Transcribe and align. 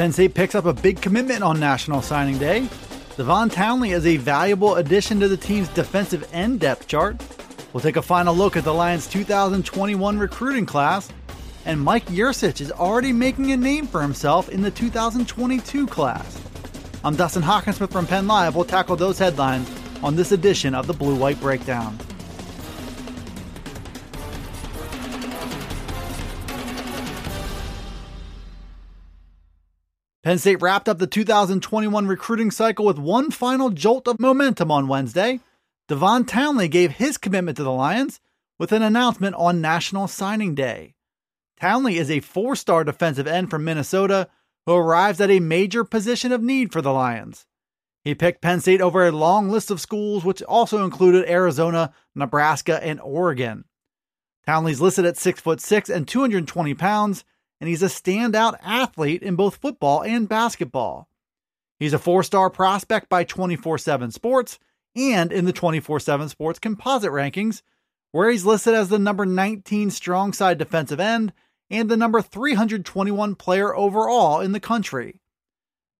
Penn 0.00 0.12
State 0.12 0.32
picks 0.32 0.54
up 0.54 0.64
a 0.64 0.72
big 0.72 1.02
commitment 1.02 1.42
on 1.42 1.60
National 1.60 2.00
Signing 2.00 2.38
Day. 2.38 2.66
Davon 3.18 3.50
Townley 3.50 3.90
is 3.90 4.06
a 4.06 4.16
valuable 4.16 4.76
addition 4.76 5.20
to 5.20 5.28
the 5.28 5.36
team's 5.36 5.68
defensive 5.68 6.26
end 6.32 6.58
depth 6.58 6.86
chart. 6.86 7.22
We'll 7.74 7.82
take 7.82 7.96
a 7.96 8.02
final 8.02 8.34
look 8.34 8.56
at 8.56 8.64
the 8.64 8.72
Lions' 8.72 9.06
2021 9.08 10.18
recruiting 10.18 10.64
class, 10.64 11.10
and 11.66 11.78
Mike 11.78 12.06
Yurcich 12.06 12.62
is 12.62 12.72
already 12.72 13.12
making 13.12 13.52
a 13.52 13.58
name 13.58 13.86
for 13.86 14.00
himself 14.00 14.48
in 14.48 14.62
the 14.62 14.70
2022 14.70 15.86
class. 15.86 16.40
I'm 17.04 17.14
Dustin 17.14 17.42
Hockensmith 17.42 17.92
from 17.92 18.06
Penn 18.06 18.26
Live. 18.26 18.56
We'll 18.56 18.64
tackle 18.64 18.96
those 18.96 19.18
headlines 19.18 19.70
on 20.02 20.16
this 20.16 20.32
edition 20.32 20.74
of 20.74 20.86
the 20.86 20.94
Blue 20.94 21.14
White 21.14 21.40
Breakdown. 21.42 21.98
Penn 30.22 30.38
State 30.38 30.60
wrapped 30.60 30.86
up 30.86 30.98
the 30.98 31.06
2021 31.06 32.06
recruiting 32.06 32.50
cycle 32.50 32.84
with 32.84 32.98
one 32.98 33.30
final 33.30 33.70
jolt 33.70 34.06
of 34.06 34.20
momentum 34.20 34.70
on 34.70 34.86
Wednesday. 34.86 35.40
Davon 35.88 36.26
Townley 36.26 36.68
gave 36.68 36.92
his 36.92 37.16
commitment 37.16 37.56
to 37.56 37.64
the 37.64 37.72
Lions 37.72 38.20
with 38.58 38.70
an 38.72 38.82
announcement 38.82 39.34
on 39.36 39.62
National 39.62 40.06
Signing 40.06 40.54
Day. 40.54 40.94
Townley 41.58 41.96
is 41.96 42.10
a 42.10 42.20
four 42.20 42.54
star 42.54 42.84
defensive 42.84 43.26
end 43.26 43.48
from 43.48 43.64
Minnesota 43.64 44.28
who 44.66 44.74
arrives 44.74 45.22
at 45.22 45.30
a 45.30 45.40
major 45.40 45.84
position 45.84 46.32
of 46.32 46.42
need 46.42 46.70
for 46.70 46.82
the 46.82 46.92
Lions. 46.92 47.46
He 48.04 48.14
picked 48.14 48.42
Penn 48.42 48.60
State 48.60 48.82
over 48.82 49.06
a 49.06 49.12
long 49.12 49.48
list 49.48 49.70
of 49.70 49.80
schools, 49.80 50.22
which 50.22 50.42
also 50.42 50.84
included 50.84 51.28
Arizona, 51.30 51.94
Nebraska, 52.14 52.82
and 52.84 53.00
Oregon. 53.00 53.64
Townley's 54.46 54.82
listed 54.82 55.06
at 55.06 55.16
6 55.16 55.40
foot 55.40 55.62
6 55.62 55.88
and 55.88 56.06
220 56.06 56.74
pounds 56.74 57.24
and 57.60 57.68
he's 57.68 57.82
a 57.82 57.86
standout 57.86 58.56
athlete 58.62 59.22
in 59.22 59.36
both 59.36 59.56
football 59.56 60.02
and 60.02 60.28
basketball. 60.28 61.08
He's 61.78 61.92
a 61.92 61.98
four 61.98 62.22
star 62.22 62.50
prospect 62.50 63.08
by 63.08 63.24
24 63.24 63.78
7 63.78 64.10
Sports 64.10 64.58
and 64.96 65.32
in 65.32 65.44
the 65.44 65.52
24 65.52 66.00
7 66.00 66.28
Sports 66.28 66.58
composite 66.58 67.10
rankings, 67.10 67.62
where 68.12 68.30
he's 68.30 68.44
listed 68.44 68.74
as 68.74 68.88
the 68.88 68.98
number 68.98 69.26
19 69.26 69.90
strong 69.90 70.32
side 70.32 70.58
defensive 70.58 71.00
end 71.00 71.32
and 71.70 71.88
the 71.88 71.96
number 71.96 72.20
321 72.20 73.34
player 73.36 73.74
overall 73.74 74.40
in 74.40 74.52
the 74.52 74.60
country. 74.60 75.20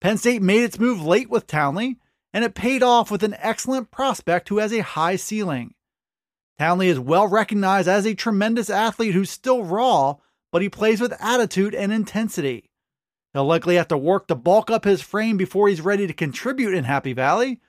Penn 0.00 0.16
State 0.16 0.42
made 0.42 0.62
its 0.62 0.78
move 0.78 1.02
late 1.02 1.28
with 1.28 1.46
Townley, 1.46 1.98
and 2.32 2.44
it 2.44 2.54
paid 2.54 2.82
off 2.82 3.10
with 3.10 3.22
an 3.22 3.36
excellent 3.38 3.90
prospect 3.90 4.48
who 4.48 4.58
has 4.58 4.72
a 4.72 4.82
high 4.82 5.16
ceiling. 5.16 5.74
Townley 6.58 6.88
is 6.88 6.98
well 6.98 7.28
recognized 7.28 7.88
as 7.88 8.06
a 8.06 8.14
tremendous 8.14 8.70
athlete 8.70 9.14
who's 9.14 9.30
still 9.30 9.64
raw, 9.64 10.16
but 10.52 10.62
he 10.62 10.68
plays 10.68 11.00
with 11.00 11.14
attitude 11.20 11.74
and 11.74 11.92
intensity. 11.92 12.70
He'll 13.32 13.44
likely 13.44 13.76
have 13.76 13.88
to 13.88 13.98
work 13.98 14.26
to 14.28 14.34
bulk 14.34 14.70
up 14.70 14.84
his 14.84 15.02
frame 15.02 15.36
before 15.36 15.68
he's 15.68 15.80
ready 15.80 16.06
to 16.06 16.12
contribute 16.12 16.74
in 16.74 16.84
Happy 16.84 17.12
Valley, 17.12 17.60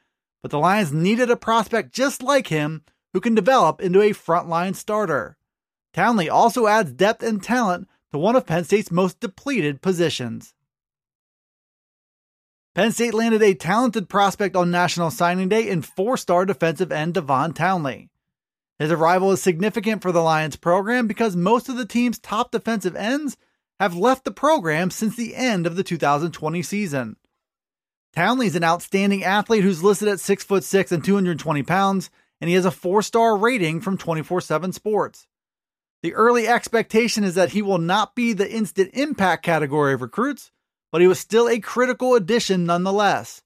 but 0.41 0.51
the 0.51 0.59
Lions 0.59 0.91
needed 0.93 1.29
a 1.29 1.35
prospect 1.35 1.93
just 1.93 2.23
like 2.23 2.47
him 2.47 2.83
who 3.13 3.19
can 3.19 3.35
develop 3.35 3.81
into 3.81 4.01
a 4.01 4.11
frontline 4.11 4.75
starter. 4.75 5.37
Townley 5.93 6.29
also 6.29 6.67
adds 6.67 6.93
depth 6.93 7.23
and 7.23 7.43
talent 7.43 7.87
to 8.11 8.17
one 8.17 8.35
of 8.35 8.45
Penn 8.45 8.63
State's 8.63 8.91
most 8.91 9.19
depleted 9.19 9.81
positions. 9.81 10.53
Penn 12.75 12.91
State 12.91 13.13
landed 13.13 13.41
a 13.41 13.55
talented 13.55 14.07
prospect 14.07 14.55
on 14.55 14.71
National 14.71 15.11
Signing 15.11 15.49
Day 15.49 15.67
in 15.67 15.81
four 15.81 16.15
star 16.15 16.45
defensive 16.45 16.91
end 16.91 17.15
Davon 17.15 17.53
Townley. 17.53 18.09
His 18.79 18.91
arrival 18.91 19.31
is 19.33 19.41
significant 19.41 20.01
for 20.01 20.13
the 20.13 20.21
Lions 20.21 20.55
program 20.55 21.05
because 21.05 21.35
most 21.35 21.67
of 21.67 21.75
the 21.75 21.85
team's 21.85 22.17
top 22.17 22.51
defensive 22.51 22.95
ends 22.95 23.35
have 23.79 23.95
left 23.95 24.23
the 24.23 24.31
program 24.31 24.89
since 24.89 25.15
the 25.15 25.35
end 25.35 25.67
of 25.67 25.75
the 25.75 25.83
2020 25.83 26.61
season. 26.63 27.17
Townley's 28.15 28.55
an 28.55 28.63
outstanding 28.63 29.23
athlete 29.23 29.63
who's 29.63 29.83
listed 29.83 30.07
at 30.07 30.19
6 30.19 30.43
foot 30.45 30.63
6 30.63 30.91
and 30.93 31.03
220 31.03 31.63
pounds, 31.63 32.09
and 32.41 32.47
he 32.49 32.55
has 32.55 32.65
a 32.65 32.71
4-star 32.71 33.35
rating 33.37 33.81
from 33.81 33.97
24/7 33.97 34.73
Sports. 34.73 35.27
The 36.01 36.13
early 36.13 36.47
expectation 36.47 37.25
is 37.25 37.35
that 37.35 37.51
he 37.51 37.61
will 37.61 37.77
not 37.77 38.15
be 38.15 38.31
the 38.31 38.49
instant 38.49 38.91
impact 38.93 39.43
category 39.43 39.93
of 39.93 40.01
recruits, 40.01 40.51
but 40.91 41.01
he 41.01 41.07
was 41.07 41.19
still 41.19 41.49
a 41.49 41.59
critical 41.59 42.15
addition 42.15 42.65
nonetheless. 42.65 43.43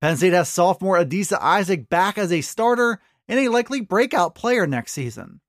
Penn 0.00 0.16
State 0.16 0.32
has 0.32 0.48
sophomore 0.48 0.98
Adisa 0.98 1.40
Isaac 1.40 1.88
back 1.88 2.18
as 2.18 2.32
a 2.32 2.40
starter 2.40 3.00
and 3.28 3.38
a 3.38 3.48
likely 3.48 3.80
breakout 3.80 4.34
player 4.34 4.66
next 4.66 4.92
season. 4.92 5.40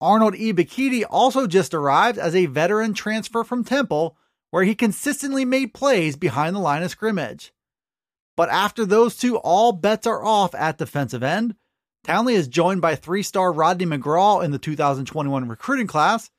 Arnold 0.00 0.34
E. 0.36 0.52
Ebiketie 0.52 1.04
also 1.08 1.46
just 1.46 1.72
arrived 1.72 2.18
as 2.18 2.34
a 2.34 2.46
veteran 2.46 2.92
transfer 2.92 3.42
from 3.42 3.64
Temple, 3.64 4.16
where 4.50 4.64
he 4.64 4.74
consistently 4.74 5.44
made 5.44 5.72
plays 5.72 6.16
behind 6.16 6.54
the 6.54 6.60
line 6.60 6.82
of 6.82 6.90
scrimmage. 6.90 7.52
But 8.36 8.50
after 8.50 8.84
those 8.84 9.16
two, 9.16 9.38
all 9.38 9.72
bets 9.72 10.06
are 10.06 10.24
off 10.24 10.54
at 10.54 10.78
defensive 10.78 11.22
end. 11.22 11.54
Townley 12.04 12.34
is 12.34 12.48
joined 12.48 12.82
by 12.82 12.96
three 12.96 13.22
star 13.22 13.52
Rodney 13.52 13.86
McGraw 13.86 14.44
in 14.44 14.50
the 14.50 14.58
2021 14.58 15.48
recruiting 15.48 15.86
class, 15.86 16.30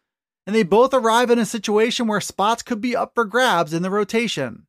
and 0.46 0.56
they 0.56 0.64
both 0.64 0.94
arrive 0.94 1.32
in 1.32 1.40
a 1.40 1.46
situation 1.46 2.08
where 2.08 2.22
spots 2.22 2.62
could 2.62 2.82
be 2.82 2.96
up 2.96 3.14
for 3.16 3.26
grabs 3.26 3.74
in 3.74 3.82
the 3.82 3.90
rotation. 3.90 4.68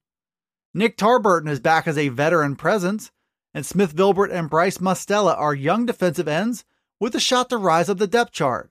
Nick 0.72 0.96
Tarburton 0.96 1.48
is 1.48 1.60
back 1.60 1.86
as 1.86 1.98
a 1.98 2.08
veteran 2.08 2.56
presence, 2.56 3.10
and 3.56 3.64
Smith 3.64 3.96
Vilbert 3.96 4.30
and 4.30 4.50
Bryce 4.50 4.76
Mustella 4.76 5.34
are 5.34 5.54
young 5.54 5.86
defensive 5.86 6.28
ends 6.28 6.66
with 7.00 7.14
a 7.14 7.20
shot 7.20 7.48
to 7.48 7.56
rise 7.56 7.88
up 7.88 7.96
the 7.96 8.06
depth 8.06 8.32
chart. 8.32 8.70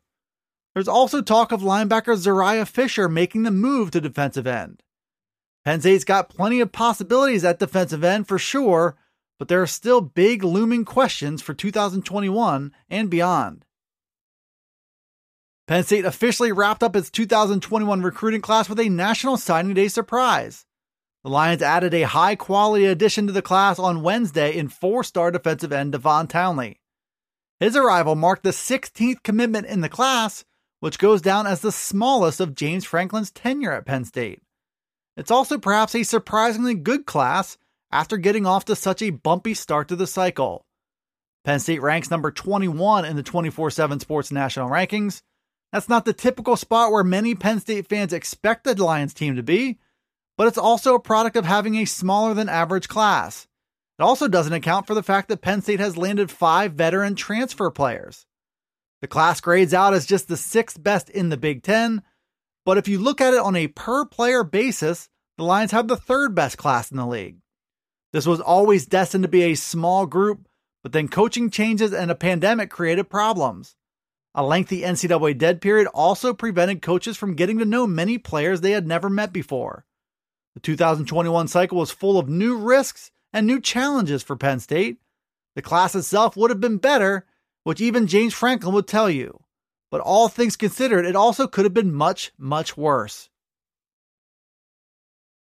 There's 0.75 0.87
also 0.87 1.23
talk 1.23 1.51
of 1.51 1.61
linebacker 1.61 2.15
Zuriah 2.15 2.67
Fisher 2.67 3.09
making 3.09 3.41
the 3.41 3.51
move 3.51 3.89
to 3.91 3.99
defensive 3.99 4.45
end. 4.45 4.83
Penn 5.65 5.81
State's 5.81 6.03
got 6.03 6.29
plenty 6.29 6.61
of 6.61 6.71
possibilities 6.71 7.43
at 7.43 7.57
defensive 7.57 8.03
end 8.03 8.27
for 8.27 8.37
sure, 8.37 8.95
but 9.39 9.47
there 9.47 9.59
are 9.59 9.65
still 9.65 10.01
big 10.01 10.43
looming 10.43 10.85
questions 10.85 11.41
for 11.41 11.55
2021 11.55 12.71
and 12.87 13.09
beyond. 13.09 13.65
Penn 15.67 15.83
State 15.83 16.05
officially 16.05 16.51
wrapped 16.51 16.83
up 16.83 16.95
its 16.95 17.09
2021 17.09 18.03
recruiting 18.03 18.41
class 18.41 18.69
with 18.69 18.79
a 18.79 18.87
National 18.87 19.35
Signing 19.35 19.73
Day 19.73 19.87
surprise. 19.87 20.67
The 21.25 21.31
Lions 21.31 21.63
added 21.63 21.95
a 21.95 22.03
high 22.03 22.35
quality 22.35 22.85
addition 22.85 23.25
to 23.25 23.33
the 23.33 23.41
class 23.41 23.79
on 23.79 24.03
Wednesday 24.03 24.55
in 24.55 24.67
four 24.67 25.03
star 25.03 25.31
defensive 25.31 25.71
end 25.71 25.93
Davon 25.93 26.27
Townley. 26.27 26.79
His 27.59 27.75
arrival 27.75 28.13
marked 28.13 28.43
the 28.43 28.51
16th 28.51 29.23
commitment 29.23 29.65
in 29.65 29.81
the 29.81 29.89
class, 29.89 30.45
which 30.81 30.99
goes 30.99 31.23
down 31.23 31.47
as 31.47 31.61
the 31.61 31.71
smallest 31.71 32.39
of 32.39 32.53
James 32.53 32.85
Franklin's 32.85 33.31
tenure 33.31 33.71
at 33.71 33.87
Penn 33.87 34.05
State. 34.05 34.43
It's 35.17 35.31
also 35.31 35.57
perhaps 35.57 35.95
a 35.95 36.03
surprisingly 36.03 36.75
good 36.75 37.07
class 37.07 37.57
after 37.91 38.17
getting 38.17 38.45
off 38.45 38.65
to 38.65 38.75
such 38.75 39.01
a 39.01 39.09
bumpy 39.09 39.55
start 39.55 39.87
to 39.87 39.95
the 39.95 40.05
cycle. 40.05 40.63
Penn 41.43 41.59
State 41.59 41.81
ranks 41.81 42.11
number 42.11 42.29
21 42.29 43.03
in 43.03 43.15
the 43.15 43.23
24 43.23 43.71
7 43.71 43.99
Sports 43.99 44.31
National 44.31 44.69
Rankings. 44.69 45.23
That's 45.71 45.89
not 45.89 46.05
the 46.05 46.13
typical 46.13 46.55
spot 46.55 46.91
where 46.91 47.03
many 47.03 47.33
Penn 47.33 47.59
State 47.61 47.89
fans 47.89 48.13
expect 48.13 48.63
the 48.63 48.75
Lions 48.75 49.15
team 49.15 49.35
to 49.37 49.41
be, 49.41 49.79
but 50.37 50.47
it's 50.47 50.57
also 50.57 50.95
a 50.95 50.99
product 50.99 51.37
of 51.37 51.45
having 51.45 51.75
a 51.75 51.85
smaller 51.85 52.33
than 52.33 52.49
average 52.49 52.87
class. 52.87 53.47
It 53.97 54.03
also 54.03 54.27
doesn't 54.27 54.53
account 54.53 54.87
for 54.87 54.93
the 54.93 55.03
fact 55.03 55.29
that 55.29 55.41
Penn 55.41 55.61
State 55.61 55.79
has 55.79 55.97
landed 55.97 56.29
five 56.29 56.73
veteran 56.73 57.15
transfer 57.15 57.71
players. 57.71 58.25
The 59.01 59.07
class 59.07 59.39
grades 59.39 59.73
out 59.73 59.93
as 59.93 60.05
just 60.05 60.27
the 60.27 60.37
sixth 60.37 60.81
best 60.81 61.09
in 61.09 61.29
the 61.29 61.37
Big 61.37 61.63
Ten, 61.63 62.01
but 62.65 62.77
if 62.77 62.87
you 62.87 62.99
look 62.99 63.21
at 63.21 63.33
it 63.33 63.39
on 63.39 63.55
a 63.55 63.67
per 63.67 64.05
player 64.05 64.43
basis, 64.43 65.09
the 65.37 65.43
Lions 65.43 65.71
have 65.71 65.87
the 65.87 65.97
third 65.97 66.33
best 66.33 66.57
class 66.57 66.91
in 66.91 66.97
the 66.97 67.05
league. 67.05 67.37
This 68.11 68.25
was 68.25 68.39
always 68.39 68.85
destined 68.85 69.23
to 69.23 69.29
be 69.29 69.43
a 69.43 69.55
small 69.55 70.05
group, 70.05 70.47
but 70.81 70.91
then 70.91 71.07
coaching 71.07 71.49
changes 71.49 71.93
and 71.93 72.09
a 72.09 72.15
pandemic 72.15 72.69
created 72.69 73.09
problems. 73.09 73.75
A 74.33 74.43
lengthy 74.43 74.81
NCAA 74.81 75.37
dead 75.37 75.61
period 75.61 75.87
also 75.87 76.33
prevented 76.33 76.81
coaches 76.81 77.17
from 77.17 77.35
getting 77.35 77.59
to 77.59 77.65
know 77.65 77.87
many 77.87 78.17
players 78.17 78.61
they 78.61 78.71
had 78.71 78.87
never 78.87 79.09
met 79.09 79.31
before. 79.31 79.85
The 80.55 80.61
2021 80.61 81.47
cycle 81.47 81.77
was 81.77 81.91
full 81.91 82.17
of 82.17 82.29
new 82.29 82.57
risks 82.57 83.11
and 83.31 83.45
new 83.45 83.59
challenges 83.59 84.23
for 84.23 84.35
Penn 84.35 84.59
State. 84.59 84.97
The 85.55 85.61
class 85.61 85.93
itself 85.95 86.35
would 86.35 86.49
have 86.49 86.61
been 86.61 86.77
better, 86.77 87.25
which 87.63 87.81
even 87.81 88.07
James 88.07 88.33
Franklin 88.33 88.73
would 88.73 88.87
tell 88.87 89.09
you. 89.09 89.41
But 89.91 90.01
all 90.01 90.27
things 90.27 90.55
considered, 90.55 91.05
it 91.05 91.15
also 91.15 91.45
could 91.45 91.65
have 91.65 91.73
been 91.73 91.93
much, 91.93 92.31
much 92.37 92.75
worse. 92.75 93.29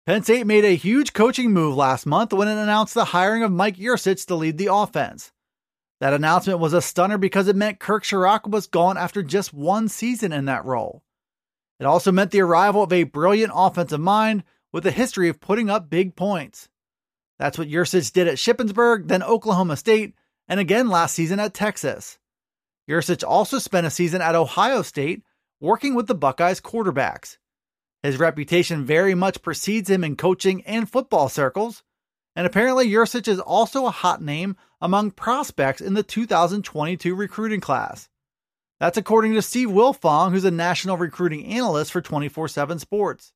Penn 0.06 0.22
State 0.22 0.46
made 0.46 0.64
a 0.64 0.76
huge 0.76 1.12
coaching 1.12 1.50
move 1.52 1.76
last 1.76 2.04
month 2.04 2.32
when 2.32 2.48
it 2.48 2.58
announced 2.58 2.94
the 2.94 3.06
hiring 3.06 3.42
of 3.42 3.52
Mike 3.52 3.76
Yurcich 3.76 4.26
to 4.26 4.34
lead 4.34 4.58
the 4.58 4.72
offense. 4.72 5.32
That 6.00 6.12
announcement 6.14 6.58
was 6.58 6.72
a 6.72 6.82
stunner 6.82 7.18
because 7.18 7.48
it 7.48 7.56
meant 7.56 7.80
Kirk 7.80 8.04
Ciarrocca 8.04 8.50
was 8.50 8.66
gone 8.66 8.96
after 8.96 9.22
just 9.22 9.52
one 9.52 9.88
season 9.88 10.32
in 10.32 10.46
that 10.46 10.64
role. 10.64 11.02
It 11.78 11.84
also 11.84 12.12
meant 12.12 12.30
the 12.30 12.40
arrival 12.40 12.82
of 12.82 12.92
a 12.92 13.04
brilliant 13.04 13.52
offensive 13.54 14.00
mind 14.00 14.44
with 14.72 14.86
a 14.86 14.90
history 14.90 15.28
of 15.28 15.40
putting 15.40 15.70
up 15.70 15.90
big 15.90 16.16
points. 16.16 16.68
That's 17.38 17.58
what 17.58 17.68
Yurcich 17.68 18.12
did 18.12 18.28
at 18.28 18.36
Shippensburg, 18.36 19.08
then 19.08 19.22
Oklahoma 19.22 19.76
State, 19.76 20.14
and 20.48 20.60
again 20.60 20.88
last 20.88 21.14
season 21.14 21.40
at 21.40 21.54
Texas. 21.54 22.18
Yurcich 22.88 23.24
also 23.26 23.58
spent 23.58 23.86
a 23.86 23.90
season 23.90 24.20
at 24.20 24.34
Ohio 24.34 24.82
State 24.82 25.22
working 25.60 25.94
with 25.94 26.06
the 26.06 26.14
Buckeyes 26.14 26.60
quarterbacks. 26.60 27.38
His 28.02 28.18
reputation 28.18 28.84
very 28.84 29.14
much 29.14 29.42
precedes 29.42 29.90
him 29.90 30.04
in 30.04 30.16
coaching 30.16 30.62
and 30.62 30.90
football 30.90 31.28
circles, 31.28 31.82
and 32.34 32.46
apparently 32.46 32.88
Yurcich 32.88 33.28
is 33.28 33.40
also 33.40 33.86
a 33.86 33.90
hot 33.90 34.22
name 34.22 34.56
among 34.80 35.10
prospects 35.10 35.80
in 35.80 35.94
the 35.94 36.02
2022 36.02 37.14
recruiting 37.14 37.60
class. 37.60 38.08
That's 38.78 38.96
according 38.96 39.34
to 39.34 39.42
Steve 39.42 39.68
Wiltfong, 39.68 40.30
who's 40.30 40.44
a 40.44 40.50
national 40.50 40.96
recruiting 40.96 41.44
analyst 41.46 41.92
for 41.92 42.00
24 42.00 42.48
7 42.48 42.78
Sports. 42.78 43.32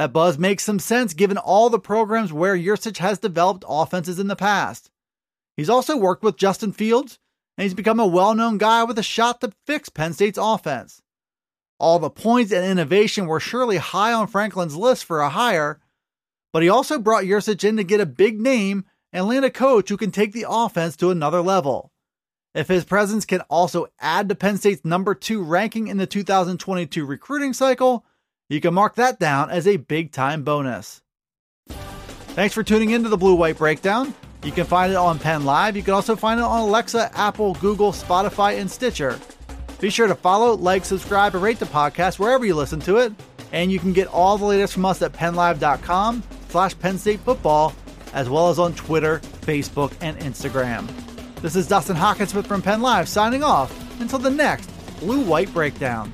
That 0.00 0.14
buzz 0.14 0.38
makes 0.38 0.64
some 0.64 0.78
sense 0.78 1.12
given 1.12 1.36
all 1.36 1.68
the 1.68 1.78
programs 1.78 2.32
where 2.32 2.56
Yurcich 2.56 2.96
has 2.96 3.18
developed 3.18 3.66
offenses 3.68 4.18
in 4.18 4.28
the 4.28 4.34
past. 4.34 4.90
He's 5.58 5.68
also 5.68 5.94
worked 5.94 6.22
with 6.22 6.38
Justin 6.38 6.72
Fields, 6.72 7.18
and 7.58 7.64
he's 7.64 7.74
become 7.74 8.00
a 8.00 8.06
well 8.06 8.34
known 8.34 8.56
guy 8.56 8.82
with 8.82 8.98
a 8.98 9.02
shot 9.02 9.42
to 9.42 9.52
fix 9.66 9.90
Penn 9.90 10.14
State's 10.14 10.38
offense. 10.40 11.02
All 11.78 11.98
the 11.98 12.08
points 12.08 12.50
and 12.50 12.64
innovation 12.64 13.26
were 13.26 13.40
surely 13.40 13.76
high 13.76 14.14
on 14.14 14.26
Franklin's 14.26 14.74
list 14.74 15.04
for 15.04 15.20
a 15.20 15.28
hire, 15.28 15.82
but 16.50 16.62
he 16.62 16.70
also 16.70 16.98
brought 16.98 17.24
Yurcich 17.24 17.62
in 17.62 17.76
to 17.76 17.84
get 17.84 18.00
a 18.00 18.06
big 18.06 18.40
name 18.40 18.86
and 19.12 19.28
land 19.28 19.44
a 19.44 19.50
coach 19.50 19.90
who 19.90 19.98
can 19.98 20.12
take 20.12 20.32
the 20.32 20.46
offense 20.48 20.96
to 20.96 21.10
another 21.10 21.42
level. 21.42 21.92
If 22.54 22.68
his 22.68 22.86
presence 22.86 23.26
can 23.26 23.42
also 23.50 23.88
add 24.00 24.30
to 24.30 24.34
Penn 24.34 24.56
State's 24.56 24.82
number 24.82 25.14
two 25.14 25.42
ranking 25.42 25.88
in 25.88 25.98
the 25.98 26.06
2022 26.06 27.04
recruiting 27.04 27.52
cycle, 27.52 28.06
you 28.50 28.60
can 28.60 28.74
mark 28.74 28.96
that 28.96 29.18
down 29.18 29.48
as 29.50 29.66
a 29.66 29.78
big 29.78 30.12
time 30.12 30.42
bonus. 30.42 31.00
Thanks 31.68 32.54
for 32.54 32.62
tuning 32.62 32.90
in 32.90 33.04
to 33.04 33.08
the 33.08 33.16
Blue 33.16 33.34
White 33.34 33.56
Breakdown. 33.56 34.14
You 34.44 34.52
can 34.52 34.66
find 34.66 34.92
it 34.92 34.96
on 34.96 35.18
Penn 35.18 35.44
Live. 35.44 35.76
You 35.76 35.82
can 35.82 35.94
also 35.94 36.16
find 36.16 36.40
it 36.40 36.44
on 36.44 36.60
Alexa, 36.60 37.10
Apple, 37.16 37.54
Google, 37.54 37.92
Spotify, 37.92 38.58
and 38.58 38.70
Stitcher. 38.70 39.18
Be 39.80 39.90
sure 39.90 40.06
to 40.06 40.14
follow, 40.14 40.54
like, 40.54 40.84
subscribe, 40.84 41.34
and 41.34 41.42
rate 41.42 41.58
the 41.58 41.66
podcast 41.66 42.18
wherever 42.18 42.44
you 42.44 42.54
listen 42.54 42.80
to 42.80 42.96
it. 42.96 43.12
And 43.52 43.70
you 43.70 43.78
can 43.78 43.92
get 43.92 44.08
all 44.08 44.36
the 44.36 44.44
latest 44.44 44.74
from 44.74 44.84
us 44.84 45.02
at 45.02 45.12
pennlive.com 45.12 46.22
slash 46.48 46.78
Penn 46.78 46.98
State 46.98 47.20
Football, 47.20 47.74
as 48.12 48.28
well 48.28 48.48
as 48.48 48.58
on 48.58 48.74
Twitter, 48.74 49.20
Facebook, 49.42 49.92
and 50.00 50.18
Instagram. 50.18 50.88
This 51.36 51.56
is 51.56 51.68
Dustin 51.68 51.96
Hockensmith 51.96 52.46
from 52.46 52.62
Penn 52.62 52.82
Live 52.82 53.08
signing 53.08 53.42
off 53.42 53.74
until 54.00 54.18
the 54.18 54.30
next 54.30 54.66
Blue 55.00 55.20
White 55.20 55.52
Breakdown. 55.52 56.12